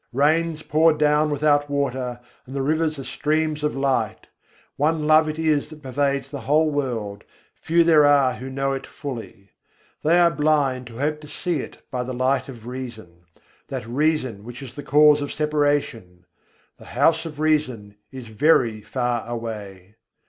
[0.13, 4.25] Rains pour down without water, and the rivers are streams of light.
[4.75, 8.87] One Love it is that pervades the whole world, few there are who know it
[8.87, 9.51] fully:
[10.03, 13.25] They are blind who hope to see it by the light of reason,
[13.67, 16.25] that reason which is the cause of separation
[16.79, 19.97] The House of Reason is very far away!